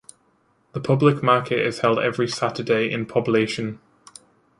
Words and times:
The 0.71 0.79
public 0.79 1.21
market 1.21 1.59
is 1.59 1.81
held 1.81 1.99
every 1.99 2.27
Saturday 2.27 2.89
in 2.89 3.05
Poblacion. 3.05 3.77